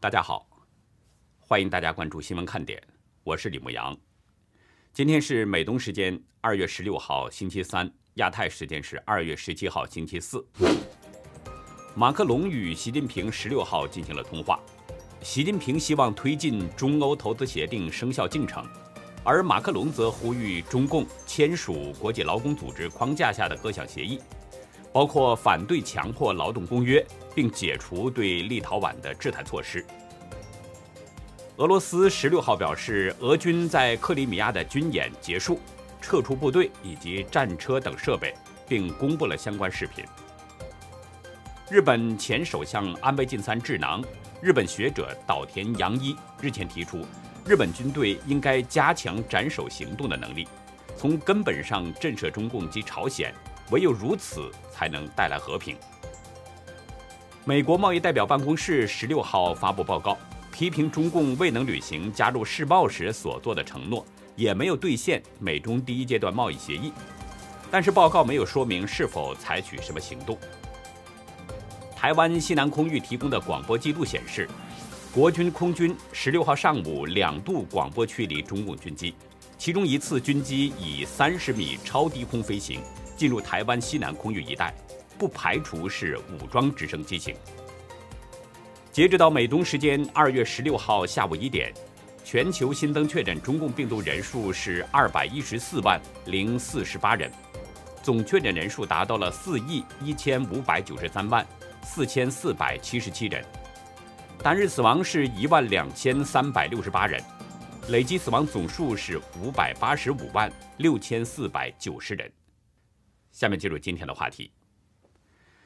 [0.00, 0.46] 大家好，
[1.40, 2.80] 欢迎大家关注新闻看点，
[3.24, 3.98] 我是李牧阳。
[4.92, 10.46] 今天是美东时间二月十六号星期三，亚太时间是二月十七号星期四。
[11.96, 14.60] 马克龙与习近平十六号进行了通话，
[15.20, 18.64] 习近平希望推进中欧投资协定生效进程，
[19.24, 24.20] 而马克龙则呼吁中共签署国际劳工组织框架下的各项协议，
[24.92, 29.84] 包括反对强迫劳动公约，并解除对立陶宛的制裁措施。
[31.56, 35.60] 俄罗斯十六号表示，俄军在克里米亚的军演结束，
[36.00, 38.32] 撤出部队以及战车等设备，
[38.68, 40.04] 并公布了相关视频。
[41.68, 44.02] 日本前首相安倍晋三智囊、
[44.40, 47.04] 日本学者岛田洋一日前提出，
[47.44, 50.46] 日本军队应该加强斩首行动的能力，
[50.96, 53.34] 从根本上震慑中共及朝鲜，
[53.70, 55.76] 唯有如此才能带来和平。
[57.44, 60.18] 美国贸易代表办公室十六号发布报告，
[60.52, 64.04] 批评中共未能履行加入世贸时所做的承诺，
[64.36, 66.92] 也没有兑现美中第一阶段贸易协议，
[67.70, 70.38] 但是报告没有说明是否采取什么行动。
[71.96, 74.48] 台湾西南空域提供的广播记录显示，
[75.12, 79.14] 国军空军十六号上午两度广播驱离中共军机，
[79.56, 82.80] 其中一次军机以三十米超低空飞行
[83.18, 84.72] 进入台湾西南空域一带，
[85.18, 87.34] 不排除是武装直升机型。
[88.92, 91.72] 截止到美东时间二月十六号下午一点，
[92.24, 97.30] 全球新增确诊中共病毒人数是二百一十四万零四十八人，
[98.02, 101.44] 总确诊人数达到了四亿一千五百九十三万。
[101.84, 103.42] 四千四百七十七人，
[104.42, 107.22] 单日死亡是一万两千三百六十八人，
[107.88, 112.30] 累计死亡总数是五百八十五万六千四百九十人。
[113.38, 114.50] 下面进入今天的话题。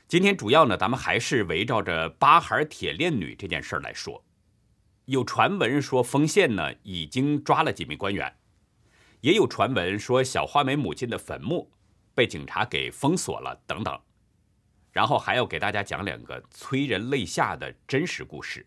[0.06, 4.22] 今天主要呢，咱们还是围绕着巴孩铁链女这件事儿来说。
[5.06, 8.36] 有传闻说丰县呢已经抓了几名官员，
[9.22, 11.72] 也有传闻说小花梅母亲的坟墓
[12.14, 13.98] 被警察给封锁了，等等。
[14.90, 18.66] 然后还要给大家讲两个催人泪下的真实故事。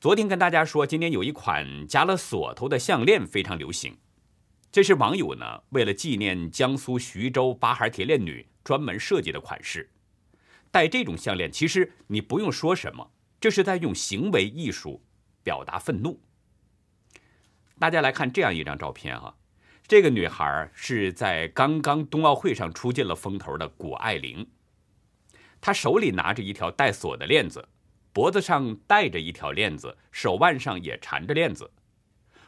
[0.00, 3.96] 昨天跟大家说，今天有一款加了锁头的项链非常流行，
[4.74, 9.88] 这是网友呢为了纪念江苏徐州八孩铁链女专门设计的款式。
[10.72, 13.08] 戴这种项链，其实你不用说什么，
[13.40, 15.00] 这是在用行为艺术
[15.44, 16.20] 表达愤怒。
[17.78, 19.36] 大家来看这样一张照片哈。
[19.86, 24.44] 这个女孩是在刚刚冬奥会上出尽了风头的谷爱凌，
[25.60, 27.68] 她手里拿着一条带锁的链子，
[28.12, 31.70] 脖子上戴着一条链子，手腕上也缠着链子。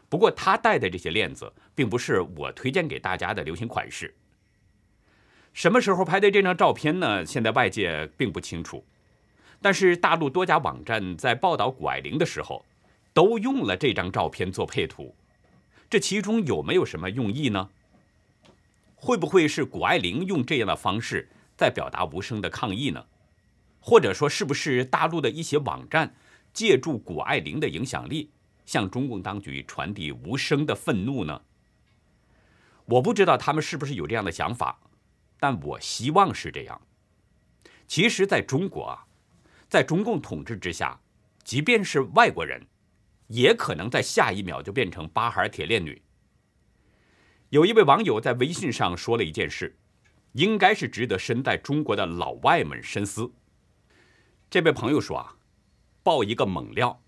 [0.09, 4.15] 不过他戴的这些链子并不是我推荐给大家的流行款式。
[5.53, 7.25] 什么时候拍的这张照片呢？
[7.25, 8.85] 现在外界并不清楚，
[9.63, 12.65] 但是大陆多家网站在报道谷爱凌的时候，
[13.15, 15.15] 都用了这张照片做配图。
[15.89, 17.71] 这其中有没有什么用意呢？
[18.95, 23.07] 会不会是谷爱凌用这样的方式在表达无声的抗议呢？
[23.81, 26.15] 或者说，是不是大陆的一些网站
[26.53, 28.31] 借助谷爱凌的影响力，
[28.67, 31.41] 向中共当局传递无声的愤怒呢？
[32.85, 34.79] 我不知道他们是不是有这样的想法，
[35.41, 36.79] 但我希望是这样。
[37.87, 39.07] 其实，在中国啊，
[39.69, 41.01] 在中共统治之下，
[41.43, 42.67] 即便是外国人。
[43.29, 46.01] 也可能在下一秒就变成八孩铁链女。
[47.49, 49.77] 有一位网友在微信上说了一件事，
[50.35, 53.33] 应该是值得身在中国的老外们深思。
[54.49, 55.35] 这位朋友说啊，
[56.05, 57.03] 爆一个猛料：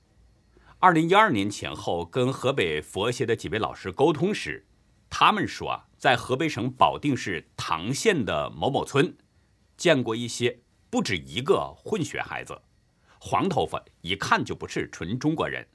[0.80, 4.64] 二零一二年前后跟河北佛协的几位老师沟通时，
[5.10, 9.16] 他们说啊，在河北省保定市唐县的某某村，
[9.76, 12.62] 见过一些不止一个混血孩子，
[13.18, 15.66] 黄头发，一看就不是纯中国人。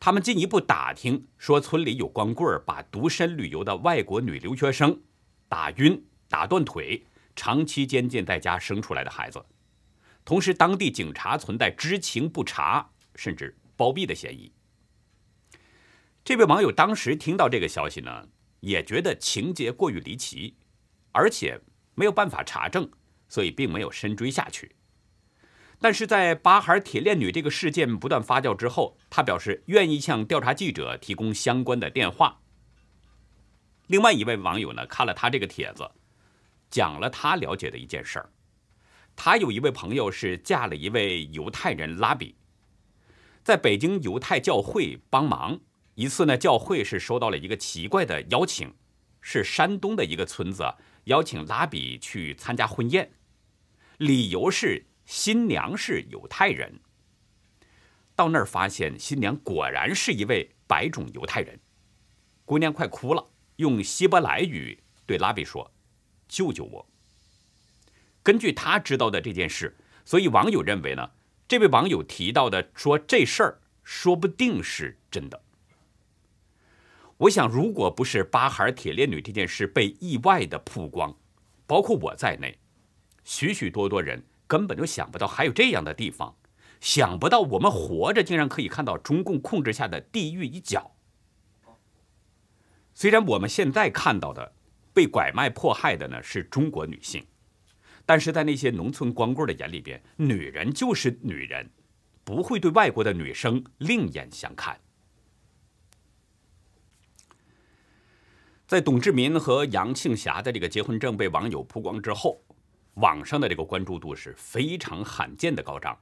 [0.00, 5.00] 他们进一步打听，说村里有光棍把独身旅游的外国女留学生
[5.48, 9.46] 打晕、打断腿，长期监禁在家生出来的孩子。
[10.24, 14.52] 同时，当地警察存在知情不查甚至包庇的嫌疑。
[16.24, 18.28] 这位网友当时听到这个消息呢，
[18.60, 20.56] 也觉得情节过于离奇，
[21.12, 21.58] 而且
[21.94, 22.90] 没有办法查证，
[23.28, 24.74] 所以并没有深追下去。
[25.80, 32.40] 但是在八孩铁链女这个事件不断发酵之后，他表示愿意向调查记者提供相关的电话。
[33.86, 35.88] 另外一位网友呢，看了他这个帖子，
[36.68, 38.28] 讲了他了解的一件事儿。
[39.14, 42.34] 他有一位朋友是嫁了一位犹太人拉比，
[43.48, 45.58] 在北京犹太教会帮忙。
[45.94, 48.74] 一次呢，教会是收到了一个奇怪的邀请，
[49.22, 50.74] 是山东的一个村子
[51.04, 53.10] 邀请拉比去参加婚宴，
[53.96, 54.84] 理由是。
[55.06, 56.80] 新娘是犹太人，
[58.14, 61.58] 到那儿发现新娘果然是一位白种犹太人，
[62.44, 65.72] 姑娘快哭了，用希伯来语对拉比说
[66.28, 66.86] ：“救救我！”
[68.22, 69.74] 根据他知道的这件事，
[70.04, 71.12] 所以网友认为呢，
[71.48, 75.40] 这位网友提到的说这事儿说不定是真的。
[77.16, 81.16] 我想，如果不是巴哈尔铁链女这件事被意外的曝光，
[81.66, 82.58] 包括我在内，
[83.24, 86.36] 许许多多人根本就想不到还有这样的地方。
[86.80, 90.94] 想不到我们活着竟然可以看到中共控制下的地狱一角。
[92.94, 94.52] 虽然我们现在看到的
[94.92, 97.26] 被拐卖迫害的呢是中国女性，
[98.08, 101.68] 但是在那些农村光棍的眼里边，女人就是女人，
[102.24, 104.80] 不会对外国的女生另眼相看。
[108.66, 112.42] 在董志民和杨庆霞的这个结婚证被网友曝光之后，
[112.94, 116.00] 网上的这个关注度是非常罕见的高涨。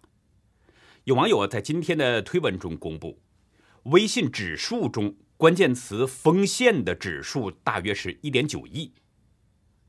[1.02, 3.20] 有网友在今天的推文中公布，
[3.86, 8.92] 微信指数中关键词锋线的指数大约是一点九亿，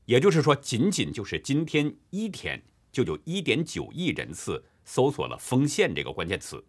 [0.08, 6.64] 也就是说，仅仅就是今天一天就有一点九亿人次搜索了“锋线”这个关键词。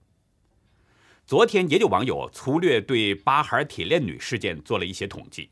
[1.25, 5.51] 昨天也有网友粗略对巴哈尔铁链女事件做了一些统计，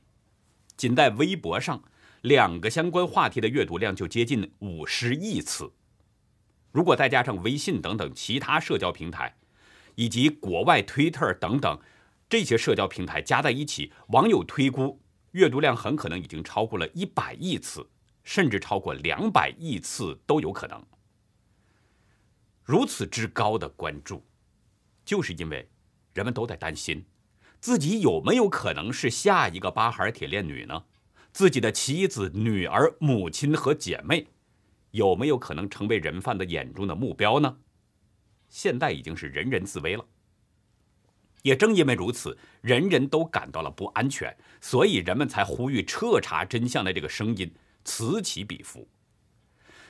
[0.76, 1.82] 仅在微博上，
[2.24, 5.72] 两个相关话题的阅读量就接近五十亿次。
[6.74, 9.38] 如果再加上微信等等其他社交平台，
[9.96, 11.80] 以及国外 Twitter 等等
[12.28, 15.00] 这些社交平台加在一起，网友推估
[15.38, 17.88] 阅读量很可能已经超过了一百亿次，
[18.24, 20.84] 甚至超过两百亿次都有可能。
[22.64, 24.26] 如此之高的关注，
[25.06, 25.70] 就是因为
[26.16, 27.06] 人们都在担心
[27.60, 30.86] 自己有没有可能是下一个巴哈尔铁链女呢？
[31.32, 34.26] 自己的妻子、女儿、母亲和姐妹。
[34.90, 37.58] 有没有可能成为人贩子眼中的目标呢？
[38.50, 40.04] 现在已经是人人自危了。
[41.48, 47.50] 也正因为如此，人人都感到了不安全，所以人们才呼吁彻查真相的这个声音
[47.86, 48.86] 此起彼伏。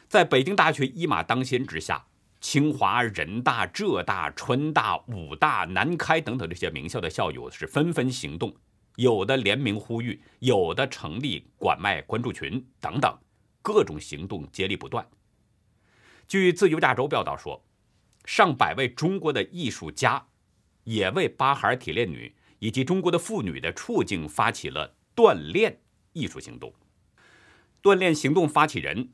[0.07, 2.05] 在北京大学一马当先之下，
[2.39, 8.55] 清华、人大、浙大、川大、武大、南开等等这些名校的校友是纷纷行动，
[8.97, 13.17] 有的联名呼吁，有的成立管卖关注群等等。
[13.63, 15.03] 各种行动接力不断。
[16.27, 17.65] 据自由亚洲报道说，
[18.25, 20.27] 上百位中国的艺术家
[20.87, 25.81] 也为巴哈尔铁链女以及中国的妇女的处境发起了锻炼
[26.13, 26.73] 艺术行动。
[27.83, 29.09] 锻炼行动发起人、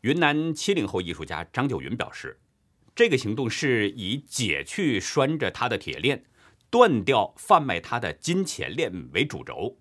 [0.00, 2.40] 云南七零后艺术家张九云表示，
[2.94, 6.24] 这个行动是以解去拴着他的铁链、
[6.70, 9.78] 断掉贩卖他的金钱链为主轴，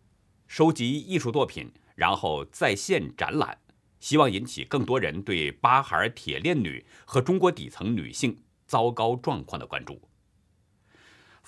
[0.47, 3.57] 收集艺术作品，然后在线展览。
[3.99, 9.99] 希望引起更多人对巴哈尔铁链女和中国底层女性糟糕状况的关注。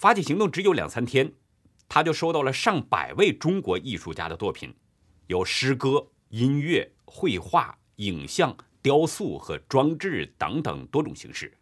[0.03, 1.31] 发起行动只有两三天，
[1.87, 4.75] 他就收到了上百位中国艺术家的作品，
[5.27, 11.57] 有诗歌、音乐、绘画、影像、雕塑和装置等等多种形式。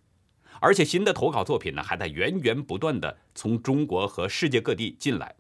[0.59, 5.35] 而且新的投稿作品呢，还在源源不断的从中国和世界各地进来。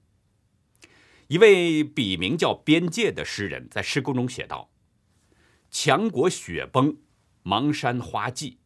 [1.27, 4.69] 一位笔名叫“边界”的诗人在诗歌中写道。
[5.71, 6.95] 强国雪崩，
[7.41, 8.59] 芒山花季，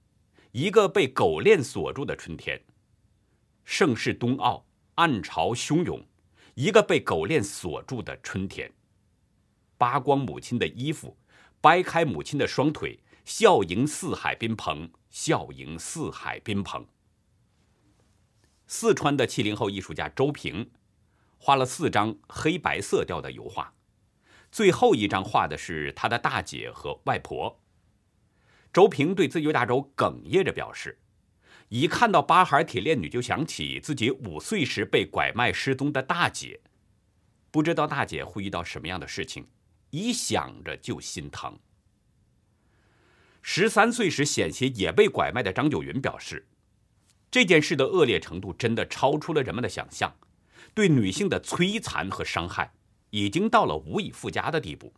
[0.52, 2.62] 一个被狗链锁住的春天。
[3.66, 6.06] 盛世冬奥，暗潮汹涌，
[6.54, 8.72] 一个被狗链锁住的春天。
[9.78, 11.18] 扒光母亲的衣服，
[11.60, 16.88] 掰开母亲的双腿，笑迎四海宾朋，笑迎四海宾朋。
[18.68, 20.72] 四川的七零后艺术家周平，
[21.38, 23.74] 画了四张黑白色调的油画。
[24.52, 27.60] 最后一张画的是他的大姐和外婆。
[28.72, 31.00] 周平对自由亚洲哽咽着表示
[31.70, 36.62] ：“一看到巴哈尔铁链女，就想起自己五岁时被拐卖失踪的大姐，
[37.52, 39.48] 不知道大姐会遇到什么样的事情，
[39.90, 41.58] 一想着就心疼。”
[43.42, 46.48] 十三岁时险些也被拐卖的张九云表示
[47.30, 50.16] ：“这件事的恶劣程度真的超出了人们的想象，
[50.74, 52.74] 对女性的摧残和伤害。”
[53.12, 54.94] 已经到了无以复加的地步。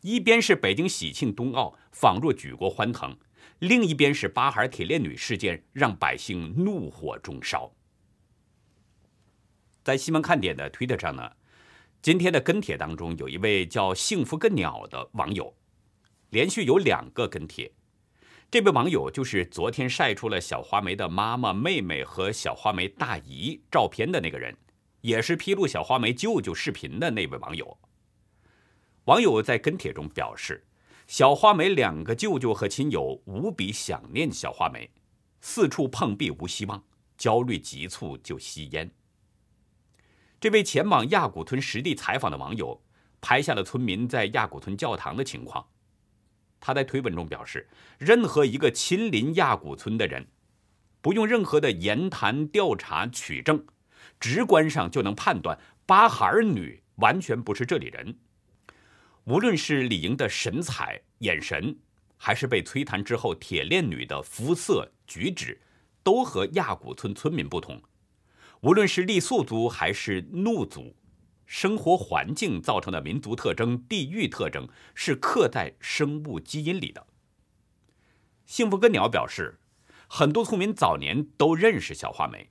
[0.00, 3.18] 一边是北京喜庆冬奥，仿若举国欢腾；
[3.58, 7.72] 另一边是巴哈尔铁链女事件，让百姓怒火中烧。
[9.82, 11.32] 在西门看点的推特上呢，
[12.02, 15.54] 今天的跟帖当中有一位叫“幸福个鸟”的网友，
[16.30, 17.72] 连续有两个跟帖。
[18.50, 24.56] 这位网友就是昨天晒出了小花梅的妈妈、妹妹和小花梅大姨照片的那个人。
[25.00, 27.78] 也是披露小花梅舅舅视频的那位网友。
[29.04, 30.66] 网友在跟帖中表示，
[31.08, 34.90] 小花梅两个舅舅和亲友无比想念小花梅，
[35.40, 36.84] 四处碰壁无希望，
[37.16, 38.90] 焦虑急促就吸烟。
[40.38, 42.82] 这位前往亚古村实地采访的网友
[43.22, 45.66] 拍下了村民在亚古村教堂的情况。
[46.60, 47.66] 他在推文中表示，
[47.98, 50.26] 任何一个亲临亚古村的人，
[51.00, 53.64] 不用任何的言谈调查取证，
[54.20, 58.18] 直观上就能判断巴哈尔女完全不是这里人。
[59.28, 61.76] 无论是李莹的神采、眼神，
[62.16, 65.60] 还是被摧残之后铁链女的肤色、举止，
[66.02, 67.78] 都和亚古村村民不同。
[68.62, 70.96] 无论是傈僳族还是怒族，
[71.44, 77.06] 生活环境造成的民族特征、地域特征是刻在生物基因里的。
[78.46, 79.58] 幸福根鸟表示，
[80.08, 82.48] 很多村民早年都认识小花梅，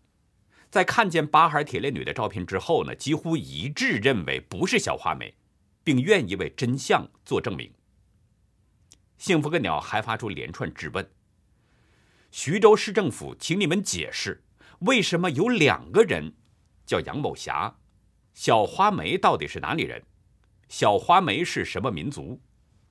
[0.70, 5.34] 在看见巴哈尔铁链女的照片之后呢，几乎一致认为不是小花梅，
[5.88, 7.72] 并愿意为真相做证明。
[9.18, 11.10] 幸福个鸟还发出连串质问：
[12.30, 14.44] 徐州市政府，请你们解释。
[14.80, 16.34] 为什么有两个人
[16.86, 17.78] 叫杨某霞？
[18.34, 20.04] 小花梅到底是哪里人？
[20.68, 22.42] 小花梅是什么民族？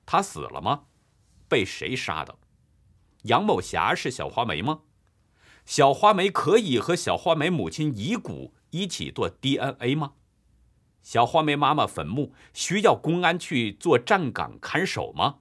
[0.03, 0.85] 她死了吗？
[1.47, 2.39] 被谁杀的？
[3.25, 4.81] 杨某霞是小花梅吗？
[5.67, 10.13] 小花梅可以和小花梅母亲遗骨一起做 DNA 吗？
[11.07, 15.37] 小花梅妈妈坟墓需要公安去做站岗看守吗？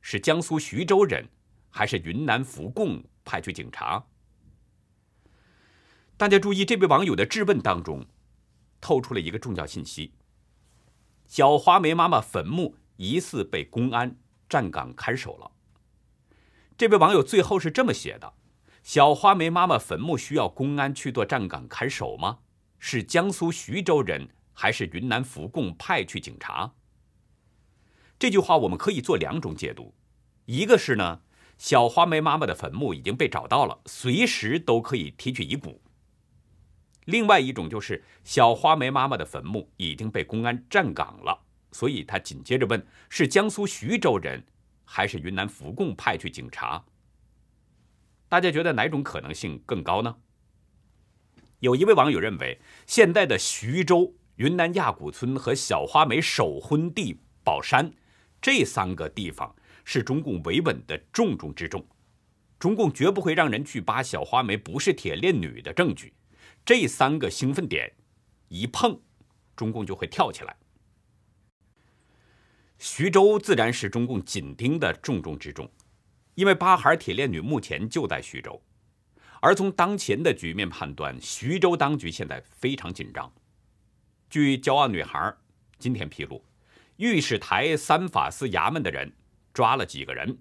[0.00, 1.28] 是江苏徐州人，
[1.70, 4.04] 还是云南福贡派去警察？
[6.16, 8.04] 大家注意，这位网友的质问当中，
[8.80, 10.12] 透出了一个重要信息：
[11.28, 15.52] 小花梅妈妈坟墓疑似被公安站岗看守了。
[16.76, 18.32] 这位网友最后是这么写的
[18.82, 22.40] ：“小花梅妈妈坟墓需要公安去做站岗看守吗？
[22.80, 26.72] 是江苏徐州人，还是云南福贡派去警察？”
[28.18, 29.94] 这句话我们可以做两种解读：
[30.46, 31.20] 一个是呢，
[31.58, 35.82] 小花梅妈妈的坟墓已经被找到了，随时都可以提取遗骨。
[37.04, 44.44] 另外一种就是小花梅妈妈的坟墓已经被公安站岗了，所以他紧接着问：是江苏徐州人，
[44.84, 46.84] 还是云南福贡派去警察？
[48.28, 50.16] 大家觉得哪种可能性更高呢？
[51.60, 57.90] 有一位网友认为，现在的徐州、云南亚古村和小花梅首婚地宝山
[58.40, 61.82] 这三个地方是中共维稳的重中之重，
[62.58, 66.12] 中共绝不会让人去扒小花梅不是铁链女的证据。
[66.66, 67.90] 这三个兴奋点
[68.48, 69.00] 一碰，
[69.56, 70.54] 中共就会跳起来。
[72.78, 75.70] 徐州自然是中共紧盯的重中之重，
[76.34, 78.60] 因为巴哈尔铁链女目前就在徐州，
[79.40, 83.32] 而从当前的局面判断，徐州当局现在非常紧张。
[84.36, 85.34] 据骄傲女孩
[85.78, 86.44] 今天披露，
[86.98, 89.10] 御史台三法司衙门的人
[89.54, 90.36] 抓了几个人，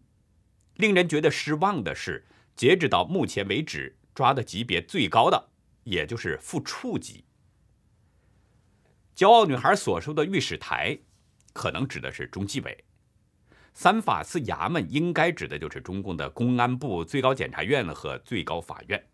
[0.73, 2.25] 令人觉得失望的是，
[2.57, 5.47] 截止到目前为止，抓的级别最高的。
[5.85, 7.23] 也就是副处级。
[9.15, 10.99] 骄傲女孩所说的御史台，
[11.53, 12.73] 可能指的是中纪委；
[13.73, 19.07] 三法司衙门应该指的就是中共的公安部、最高检察院和最高法院。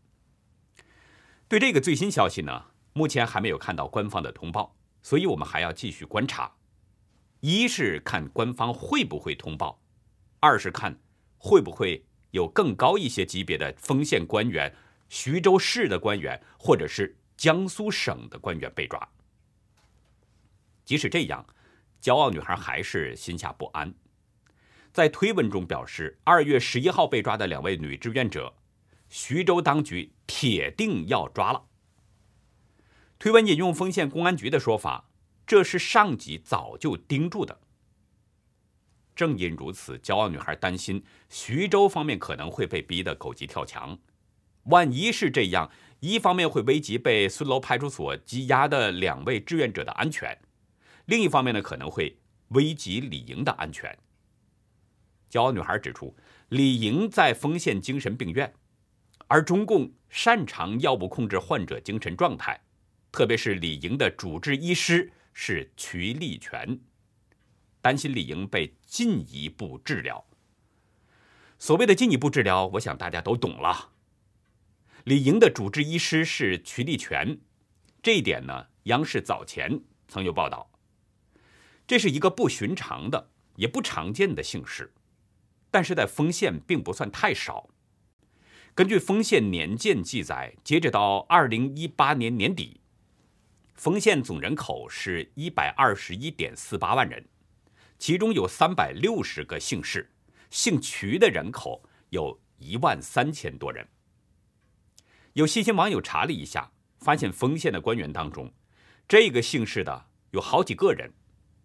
[1.47, 6.51] 对这个最新消息呢，目前还没有看到官方的通报，所以我们还要继续观察。
[7.39, 9.81] 一是看官方会不会通报，
[10.39, 10.99] 二是看
[11.37, 14.73] 会不会有更高一些级别的丰县官员。
[15.09, 19.09] 徐州市的官员，或者是江苏省的官员被抓。
[20.85, 21.45] 即使这样，
[22.01, 23.93] 骄傲女孩还是心下不安，
[24.93, 28.53] 在推文中表示，二月十一号被抓的两位女志愿者，
[29.09, 31.65] 徐州当局铁定要抓了。
[33.21, 35.07] 推文引用丰县公安局的说法，
[35.45, 37.59] 这是上级早就盯住的。
[39.15, 43.99] 正因如此，骄傲女孩担心徐州方面可能会被逼得狗急跳墙。
[44.63, 50.35] 万一是这样，一方面会危及被孙楼派出所羁押的两位志愿者的安全，
[51.05, 53.95] 另一方面呢，可能会危及李莹的安全。
[55.29, 56.15] 骄傲女孩指出，
[56.49, 58.51] 李莹在丰县精神病院，
[59.27, 62.59] 而中共擅长药物控制患者精神状态，
[63.11, 66.79] 特别是李莹的主治医师是瞿立权，
[67.81, 70.25] 担心李莹被进一步治疗。
[71.59, 73.91] 所谓的进一步治疗，我想大家都懂了。
[75.03, 77.39] 李莹的主治医师是瞿立权，
[78.01, 80.71] 这一点呢，央视早前曾有报道。
[81.85, 84.93] 这是一个不寻常的、也不常见的姓氏，
[85.69, 87.69] 但是在丰县并不算太少。
[88.73, 92.80] 根据丰县年鉴记载，截止到二零一八年年底，
[93.81, 97.27] 丰县总人口是一百二十一点四八万人，
[97.97, 100.07] 其中有三百六十个姓氏，
[100.51, 103.83] 姓瞿的人口有一万三千多人。
[105.33, 108.53] 有细心网友查了一下，发现丰县的官员当中，
[109.07, 111.11] 这个姓氏的有好几个人，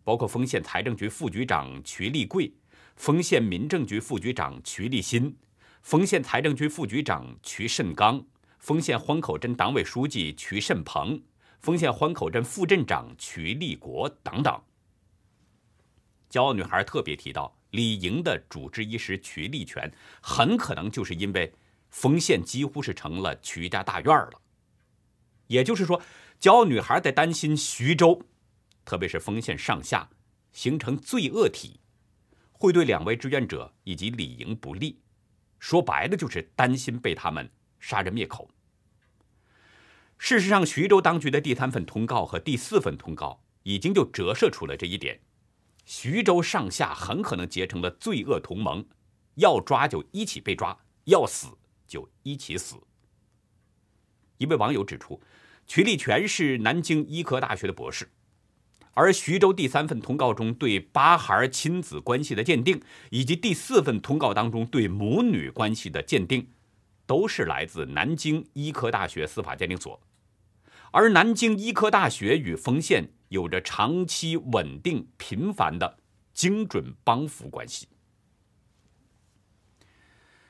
[0.02, 2.50] 包括丰县财政局副局长瞿立贵、
[2.96, 5.36] 丰县民政局副局长瞿立新、
[5.82, 8.24] 丰县财政局副局长瞿慎刚、
[8.58, 11.20] 丰县欢口镇党委书记瞿慎鹏、
[11.66, 14.62] 丰县欢口镇副镇长瞿立国等等。
[16.30, 19.92] 骄傲女孩特别提到，李莹的主治医师瞿立全，
[20.22, 21.52] 很可能就是因为。
[21.90, 24.40] 丰县几乎是成了瞿家大院了，
[25.46, 26.00] 也就是说，
[26.38, 28.22] 骄傲女孩在担心徐州，
[28.84, 30.08] 特别是丰县上下
[30.52, 31.80] 形成罪恶体，
[32.52, 35.00] 会对两位志愿者以及李莹不利。
[35.58, 38.48] 说白了，就是担心被他们杀人灭口。
[40.28, 45.20] 事实上，徐州当局的第三份通告和第四份通告已经就折射出了这一点：
[45.84, 48.84] 徐州上下很可能结成了罪恶同盟，
[49.36, 51.46] 要抓就一起被抓，要死。
[51.86, 52.74] 就一起死。
[54.38, 55.22] 一位网友指出，
[55.64, 58.10] 曲立全是南京医科大学的博士，
[58.94, 66.48] 而徐州第三份通告中对八孩亲子关系的鉴定，以及第四份通告当中对母女关系的鉴定，
[67.06, 70.02] 都是来自南京医科大学司法鉴定所。
[70.96, 75.98] 而南京医科大学与丰县有着长期、稳定、频繁的
[76.32, 77.86] 精准帮扶关系。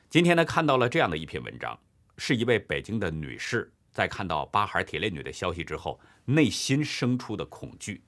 [0.09, 1.77] 今天呢，看到了这样的一篇文章，
[2.17, 8.05] 是一位北京的女士在看到八孩铁链女的消息之后，内心生出的恐惧。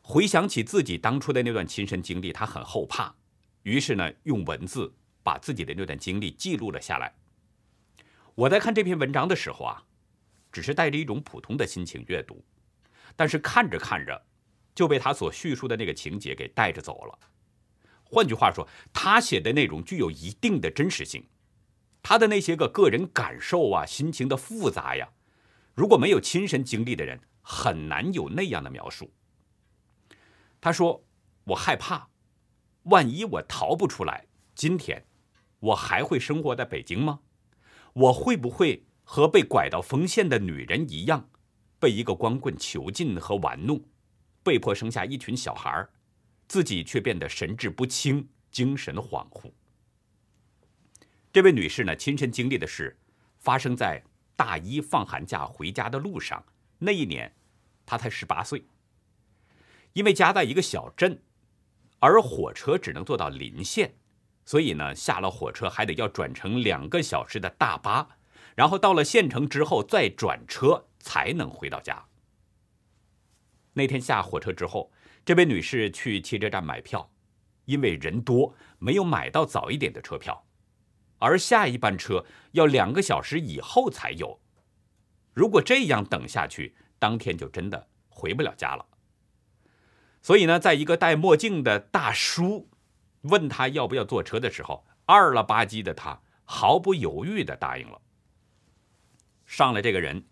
[0.00, 3.14] 回想起自己当初的那段亲身经历，她很后怕，
[3.64, 4.90] 于是呢，用文字
[5.22, 7.14] 把自己的那段经历记录了下来。
[8.36, 9.84] 我在看这篇文章的时候啊，
[10.52, 12.44] 只是带着一种普通的心情阅读，
[13.16, 14.26] 但是看着看着，
[14.74, 17.18] 就被他所叙述的那个情节给带着走了。
[18.04, 21.26] 换句话说，他写的内容具有一定的真实性，
[22.02, 25.08] 他的那些个个人感受啊、心情的复杂呀，
[25.74, 29.10] 如果没有亲身经历的人，很难有那样的描述。
[30.60, 31.04] 他说
[31.44, 32.08] ：“我害怕，
[32.84, 35.06] 万一我逃不出来，今天
[35.58, 37.20] 我还会生活在北京吗？
[37.94, 41.28] 我会不会和被拐到丰县的女人一样，
[41.78, 43.78] 被一个光棍囚禁和玩弄，
[44.42, 45.90] 被迫生下一群小孩儿？”
[46.48, 49.52] 自己却变得神志不清、精神恍惚。
[51.30, 52.98] 这位女士呢，亲身经历的是
[53.38, 54.02] 发生在
[54.34, 56.42] 大一放寒假回家的路上。
[56.78, 57.30] 那一年，
[57.84, 58.64] 她才十八岁。
[59.92, 61.20] 因为家在一个小镇，
[61.98, 63.94] 而火车只能坐到临县，
[64.46, 68.16] 所以呢，下了火车还得要转乘两个小时的大巴，
[68.54, 72.04] 然后到了县城之后再转车才能回到家。
[73.72, 74.92] 那天下火车之后。
[75.24, 77.08] 这位女士去汽车站买票，
[77.66, 80.44] 因为人多，没有买到早一点的车票，
[81.20, 84.40] 而下一班车要两个小时以后才有。
[85.32, 88.84] 如果这样等下去，当天就真的回不了家了。
[90.20, 92.68] 所以呢，在一个戴墨镜的大叔
[93.20, 98.02] 问他要不要坐车的时候，二了吧唧的他毫不犹豫的答应了。
[99.52, 100.24] 上了这个人。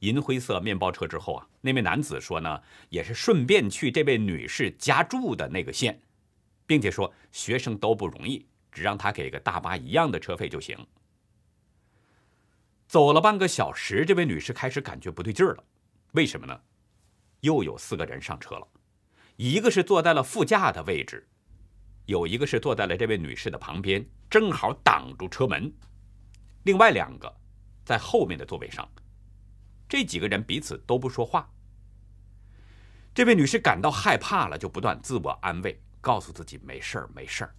[0.00, 5.98] 银灰色面包车之后啊，那位男子说呢，也是顺便去这位女士家住的那个县，
[6.66, 10.76] 并且说学生都不容易，只让他给个大巴一样的车费就行。
[12.86, 15.64] 走了半个小时，这位女士开始感觉不对劲儿了，
[16.12, 16.60] 为什么呢？
[17.40, 18.68] 又有四个人上车了，
[19.36, 21.26] 一个是坐在了副驾的位置，
[22.04, 25.72] 有一个是坐在了这位女士的旁边，正好挡住车门，
[26.64, 27.34] 另外两个
[27.86, 28.86] 在后面的座位上。
[29.88, 31.48] 这几个人彼此都不说话。
[33.14, 37.54] 这位女士感到害怕了，就不断自我安慰，告诉自己没事儿，没事儿。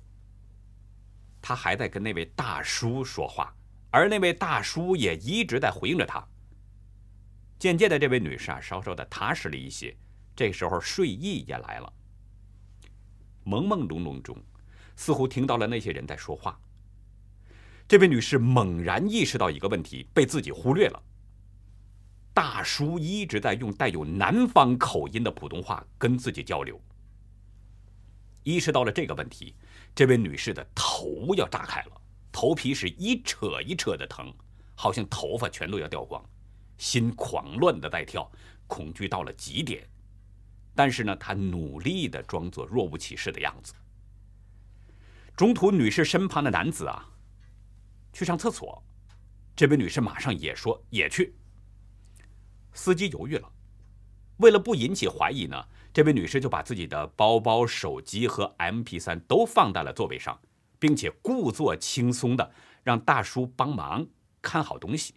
[1.41, 3.55] 她还在跟那位大叔说话，
[3.89, 6.23] 而那位大叔也一直在回应着她。
[7.57, 9.95] 渐渐的，这位女士啊，稍稍的踏实了一些。
[10.35, 11.91] 这时候，睡意也来了。
[13.43, 14.37] 朦朦胧胧中，
[14.95, 16.59] 似乎听到了那些人在说话。
[17.87, 21.01] 这位女士猛然意识到一个问题，被自己忽略了。
[22.33, 26.79] 大叔一直在用带有南方口音的普通话跟自己交流。
[28.43, 29.55] 意识到了这个问题，
[29.95, 34.33] 这位女士的头要炸开了，头皮是一扯一扯的疼，
[34.75, 36.23] 好像头发全都要掉光，
[36.77, 38.29] 心狂乱的在跳，
[38.67, 39.87] 恐惧到了极点。
[40.75, 43.73] 但是呢，她努力的装作若无其事的样子。
[45.35, 47.09] 中途，女士身旁的男子啊，
[48.17, 48.83] 去上厕所，
[49.55, 51.35] 这位女士马上也说也去。
[52.73, 53.47] 司机犹豫了，
[54.37, 60.41] 为了不引起怀疑呢，这位女士就把自己的包包、手机和 MP3 都放在了座位上，
[60.79, 62.51] 并且故作轻松的
[62.81, 64.07] 让大叔帮忙
[64.41, 65.13] 看好东西。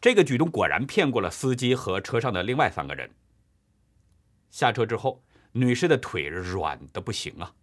[0.00, 3.08] 这个举动果然骗过了司机和车上的另外三个人。
[4.50, 7.54] 下车之后，女士的腿软的不行啊，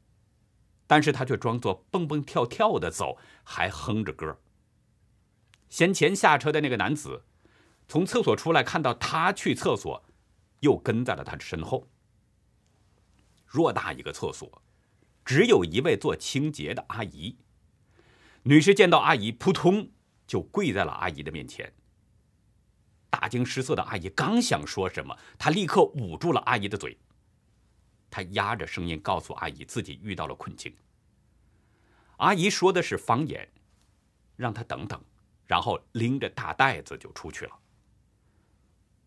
[0.87, 4.39] 但是他却装作蹦蹦跳跳的走，还哼着歌。
[5.69, 7.23] 先前下车的那个男子，
[7.87, 10.03] 从厕所出来，看到他去厕所，
[10.59, 11.87] 又跟在了他的身后。
[13.49, 14.61] 偌大一个厕所，
[15.23, 17.37] 只有一位做清洁的阿姨。
[18.43, 19.89] 女士见到阿姨，扑通
[20.27, 21.73] 就跪在了阿姨的面前。
[23.09, 26.97] 大惊失色的阿姨刚想说什么，她立刻捂住了阿姨的嘴。
[28.15, 30.73] 他压着声音告诉阿姨自己遇到了困境。
[32.15, 33.45] 阿姨说的是方言，
[34.37, 34.97] 让她等等，
[35.45, 37.59] 然后拎着大袋子就出去了。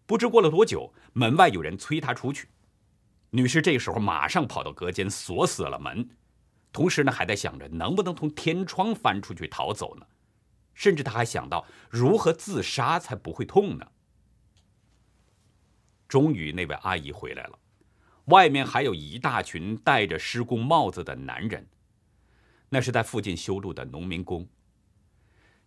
[0.05, 2.49] 不知过了多久，门外有人催她出去。
[3.31, 6.07] 女士这时候马上跑到隔间锁死了门，
[6.71, 10.07] 同时呢还在想着能不能从天窗翻出去逃走呢，
[10.75, 13.90] 甚至她还想到如何自杀才不会痛呢。
[16.07, 17.59] 终于，那位阿姨回来了，
[18.29, 21.67] 外面还有一大群戴着施工帽子的男人，
[22.69, 24.49] 那是在附近修路的农民工。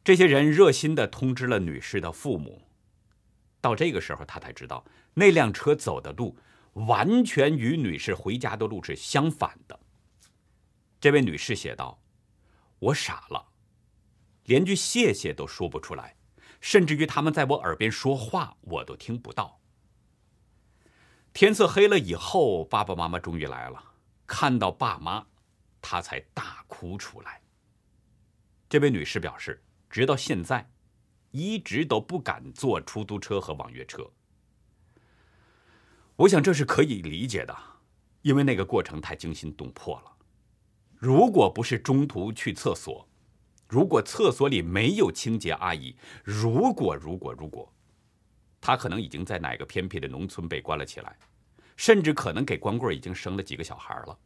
[0.03, 2.61] 这些人热心地通知了女士的父母。
[3.59, 6.37] 到这个时候，他才知道那辆车走的路
[6.73, 9.79] 完全与女士回家的路是相反的。
[10.99, 12.01] 这位女士写道
[12.79, 13.49] ：“我傻了，
[14.45, 16.15] 连句谢谢都说不出来，
[16.59, 19.60] 甚至于他们在我耳边说话，我都听不到。”
[21.33, 23.81] 天色黑了以后，爸爸妈妈终于来了。
[24.27, 25.25] 看到爸妈，
[25.81, 27.41] 他才大哭出来。
[28.69, 30.69] 这位女士表示，直到现在，
[31.31, 34.09] 一直都不敢坐出租车和网约车。
[36.17, 37.57] 我想这是可以理解的，
[38.21, 40.11] 因为那个过程太惊心动魄了。
[40.97, 43.07] 如果不是中途去厕所，
[43.67, 47.73] 如果厕所里没有清洁阿姨，如果如果如果。
[48.61, 51.17] 他可能已经在哪个偏僻的农村被关了起来，
[51.75, 54.19] 甚至可能给光棍已经生了几个小孩了。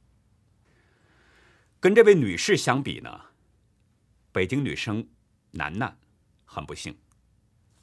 [1.80, 3.22] 跟这位女士相比呢，
[4.34, 5.08] 北京女生
[5.52, 5.98] 楠楠
[6.44, 6.94] 很不幸，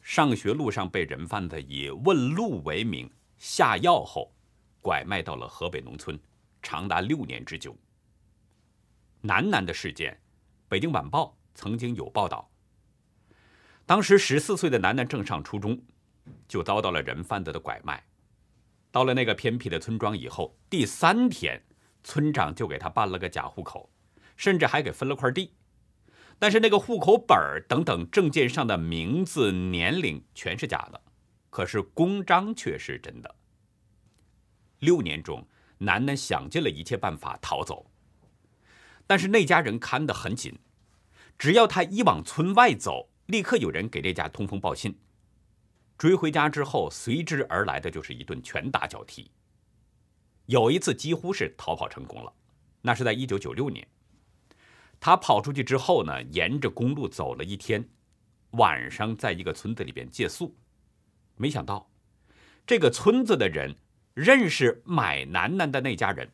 [0.02, 4.30] 上学路上被人贩子以问路为名下药后，
[4.82, 6.20] 拐卖到了河北农村，
[6.60, 7.74] 长达六年之久。
[9.22, 10.20] 楠楠的事件，
[10.68, 12.50] 北京晚报曾经有报道。
[13.86, 15.80] 当时十四岁的楠楠正上初中。
[16.48, 18.04] 就遭到了人贩子的拐卖，
[18.90, 21.62] 到了那个偏僻的村庄以后，第三天，
[22.04, 23.90] 村长就给他办了个假户口，
[24.36, 25.54] 甚至还给分了块地，
[26.38, 27.36] 但是那个户口本
[27.68, 31.00] 等等证件上的名字、年龄全是假的，
[31.50, 33.34] 可是公章却是真的。
[34.80, 35.46] 六年中，
[35.78, 37.90] 楠楠想尽了一切办法逃走，
[39.06, 40.58] 但是那家人看得很紧，
[41.38, 44.98] 只要他一往村外走，立刻有人给这家通风报信。
[46.02, 49.30] 追回家之后，随之而来的就是一顿拳打脚踢。
[50.46, 52.32] 有一次几乎是逃跑成功了，
[52.80, 53.86] 那是在一九九六年。
[54.98, 57.88] 他跑出去之后呢，沿着公路走了一天，
[58.54, 60.52] 晚上在一个村子里边借宿。
[61.36, 61.88] 没想到，
[62.66, 63.72] 这个村子的人
[64.12, 66.28] 认识买楠楠的那家人，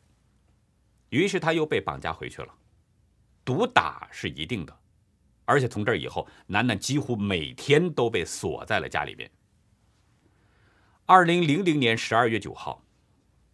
[1.09, 2.51] 于是他又被绑架回去了。
[3.45, 4.75] 毒打是一定的，
[5.45, 9.29] 而且从这以后，楠楠几乎每天都被锁在了家里边。
[11.11, 12.85] 二零零零年十二月九号，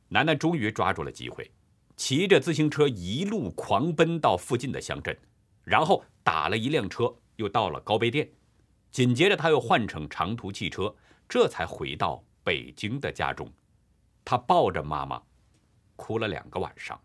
[0.09, 1.49] 楠楠终于抓住了机会，
[1.95, 5.17] 骑着自行车一路狂奔到附近的乡镇，
[5.63, 8.29] 然后打了一辆车，又到了高碑店，
[8.91, 10.93] 紧接着他又换乘长途汽车，
[11.29, 13.49] 这才回到北京的家中。
[14.25, 15.23] 他抱着妈妈，
[15.95, 16.99] 哭了两个晚上。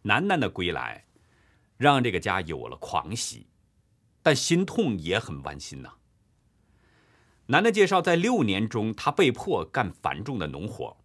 [0.00, 1.04] 楠楠的归来，
[1.76, 3.46] 让这个家有了狂喜，
[4.22, 5.92] 但心痛也很剜心呐。
[7.48, 10.96] 男的介绍，在六年中，他被迫干繁重的农活，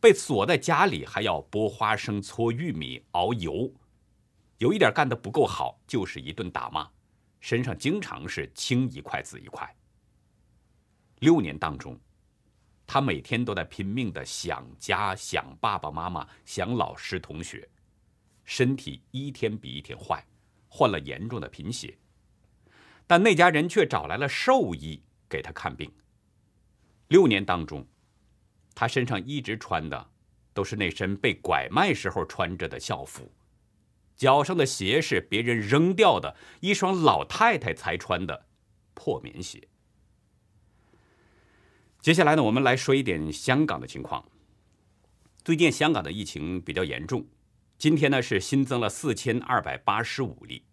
[0.00, 3.72] 被锁在家里，还要剥花生、搓玉米、熬油，
[4.58, 6.88] 有一点干得不够好，就是一顿打骂，
[7.38, 9.72] 身上经常是青一块紫一块。
[11.20, 11.96] 六年当中，
[12.84, 17.68] 他每天都在拼命的想家、想爸爸妈妈、想老师同学，
[18.44, 20.26] 身体一天比一天坏，
[20.66, 21.96] 患了严重的贫血，
[23.06, 25.00] 但那家人却找来了兽医。
[25.28, 25.90] 给他看病。
[27.08, 27.86] 六年当中，
[28.74, 30.10] 他身上一直穿的
[30.52, 33.32] 都是那身被拐卖时候穿着的校服，
[34.16, 38.46] 脚上的鞋是别人扔掉的一双老太太才穿的
[38.94, 39.68] 破棉鞋。
[42.00, 44.24] 接下来呢，我们来说一点香港的情况。
[45.44, 47.26] 最近香港的疫情比较严重，
[47.78, 50.64] 今天呢是新增了四千二百八十五例，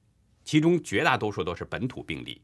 [0.43, 2.41] 其中绝大多数都是本土病例。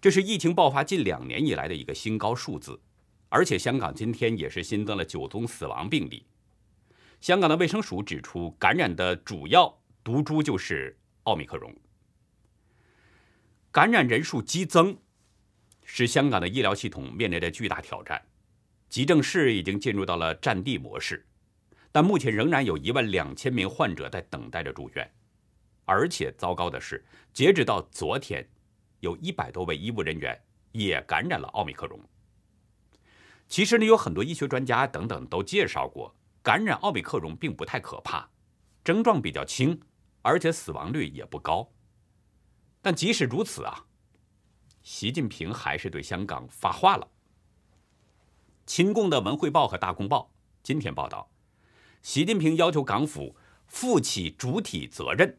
[0.00, 2.80] 这是疫情爆发近两年以来的一个新高数字，
[3.28, 6.24] 而且香港今天也是新增了九宗死亡病例。
[7.20, 11.74] 香港的卫生署指出，感染的主要毒株就是奥密克戎。
[13.72, 14.96] 感染人数激增，
[15.84, 18.22] 使香港的医疗系统面临着巨大挑战。
[18.88, 21.26] 急症室已经进入到了战地模式，
[21.90, 25.10] 但目前仍然有一万两千名患者在等待着住院。
[25.84, 28.48] 而且糟糕的是，截止到昨天，
[29.00, 30.40] 有一百多位医务人员
[30.72, 32.00] 也感染了奥密克戎。
[33.48, 38.28] 其实呢，有很多医学专家等等都介绍过，感染奥密克戎并不太可怕，
[38.84, 39.80] 症状比较轻，
[40.22, 41.72] 而且死亡率也不高。
[42.82, 43.86] 但即使如此啊，
[44.82, 47.08] 习近平还是对香港发话了。
[48.66, 50.30] 亲共的《文汇报》和《大公报》
[50.62, 51.30] 今天报道，
[52.02, 53.34] 习近平要求港府
[53.66, 55.38] 负起主体责任，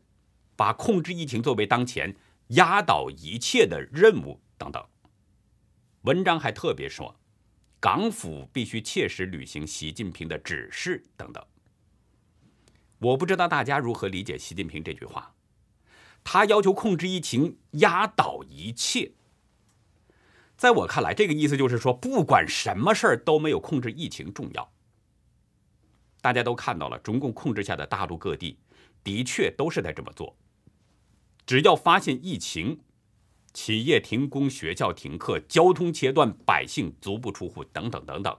[0.55, 2.15] 把控制疫情作为当前
[2.49, 4.83] 压倒一切的任务等等。
[6.01, 7.19] 文章还特别说，
[7.79, 11.45] 港府必须切实履行习近平的指示等等。
[12.99, 15.33] 我不知道大家如何理解习近平这句话。
[16.23, 19.13] 他要求控制疫情，压倒一切。
[20.57, 24.69] 在我看来，这个意思就是说，不管什么事儿都没有控制疫情重要。
[26.21, 28.59] 大家都看到了，中共控制下的大陆各地
[29.01, 30.35] 的确都是在这么做。
[31.49, 32.79] 只要发现疫情，
[33.55, 38.37] 企业停工、学校停课、交通切断、百姓足不出户等等等等。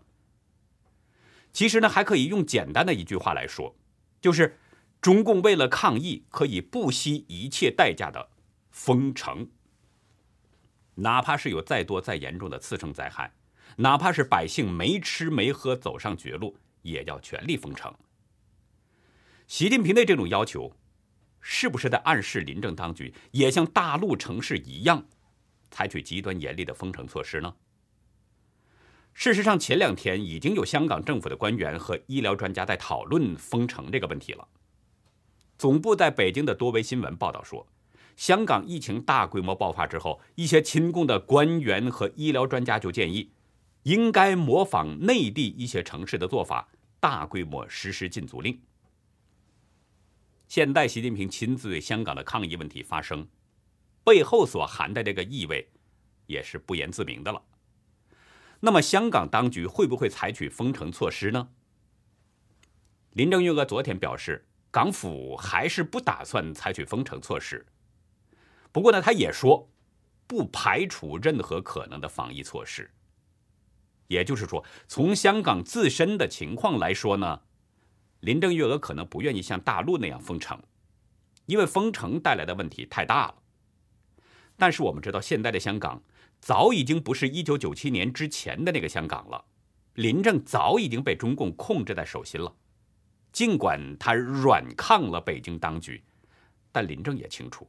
[1.52, 3.74] 其实呢，还可以用简单的一句话来说，
[4.20, 4.56] 就是。
[5.00, 8.28] 中共为了抗疫，可以不惜一切代价的
[8.70, 9.48] 封城，
[10.96, 13.32] 哪怕是有再多再严重的次生灾害，
[13.76, 17.92] 哪怕是百姓没吃没喝走上绝路，也要全力封城。
[19.48, 20.70] 习近平的这种要求，
[21.40, 25.04] 是不是在暗示临政当局也像大陆城市一样，
[25.70, 27.54] 采取极端严厉的封城措施呢？
[29.12, 34.46] 事实上，前两天已经有香港政府的官员和医疗专家在讨论封城这个问题了。
[35.58, 37.66] 总部在北京的多维新闻报道说，
[38.16, 43.32] 香港疫情大规模爆发之后，一些亲共的官员和医疗专家就建议，
[43.82, 46.68] 应该模仿内地一些城市的做法，
[47.00, 48.58] 大规模实施禁足令。
[50.50, 53.24] 现在习近平亲自对香港的抗疫问题发声，
[54.02, 55.70] 背后所含的这个意味，
[56.26, 57.40] 也是不言自明的了。
[58.58, 61.50] 那么，香港当局会不会采取封城措施呢？
[63.12, 64.44] 林郑月娥昨天表示。
[64.72, 67.64] 港府还是不打算采取封城措施，
[68.70, 69.68] 不过呢，他也说
[70.28, 72.90] 不排除任何可能的防疫措施。
[74.08, 77.40] 也就是说，从香港自身的情况来说呢，
[78.20, 80.60] 林郑月娥可能不愿意像大陆那样封城，
[81.46, 83.34] 因为封城带来的问题太大了。
[84.56, 86.02] 但是我们知道，现在的香港
[86.38, 89.44] 早已经不是一九九七年之前的那个香港了，
[89.94, 92.54] 林郑早已经被中共控制在手心了。
[93.32, 96.02] 尽管他软抗了北京当局，
[96.70, 97.66] 但林郑也清楚，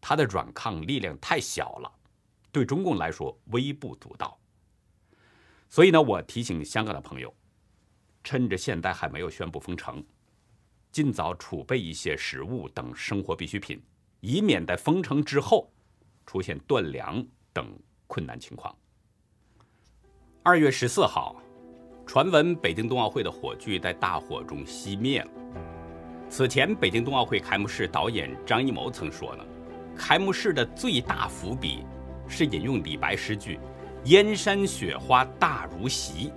[0.00, 1.90] 他的软抗力量太小了，
[2.52, 4.38] 对中共来说微不足道。
[5.68, 7.32] 所以呢，我提醒香港的朋友，
[8.26, 10.04] 趁着现在还没有宣布封城，
[10.90, 13.80] 尽早储备一些食物等生活必需品，
[14.18, 15.72] 以免在封城之后
[16.26, 17.64] 出现断粮等
[18.08, 18.76] 困难情况。
[20.42, 21.40] 二月十四号。
[22.08, 25.30] 传闻北京冬奥会的火炬在大火中熄灭了。
[26.30, 29.44] 此前，北京冬奥会开幕式导演张艺谋曾说呢，
[29.96, 31.84] 开幕式的最大伏笔
[32.28, 33.58] 是引用李白诗句
[34.06, 36.32] “燕山雪花大如席”，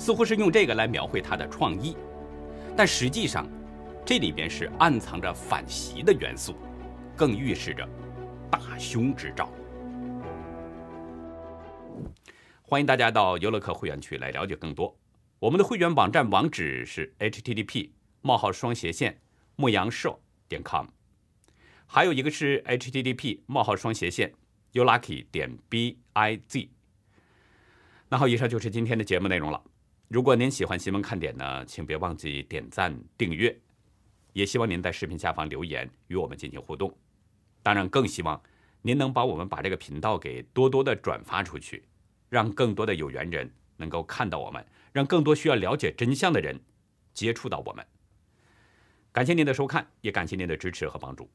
[0.00, 1.94] 似乎是用这个来描绘他的创意。
[2.74, 3.46] 但实际上，
[4.02, 6.56] 这里边是暗藏着反袭的元素，
[7.14, 7.86] 更预示着
[8.50, 9.52] 大凶之兆。
[12.62, 14.96] 欢迎大家到优乐客会员区来了解更多。
[15.38, 17.90] 我们的会员网站网址是 http:
[18.22, 19.20] 冒号双斜线
[19.56, 20.86] 牧羊社点 com，
[21.84, 24.32] 还有一个是 http: 冒号双斜线
[24.72, 26.68] youlucky 点 biz。
[28.08, 29.62] 那好，以上就是今天的节目内容了。
[30.10, 33.56] 如果您喜欢新闻看点呢，请别忘记点赞订阅，
[34.32, 36.92] 也希望您在视频下方留言与我们进行互动。
[37.62, 38.42] 当然，更希望
[38.82, 41.84] 您能帮我们把这个频道给多多的转发出去。
[42.28, 46.58] 让更多的有缘人能够看到我们，让更多需要了解真相的人
[47.14, 47.86] 接触到我们。
[49.12, 51.30] 感谢您的收看，也感谢您的支持和帮助。